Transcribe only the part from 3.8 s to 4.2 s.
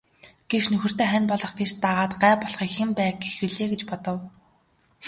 бодов.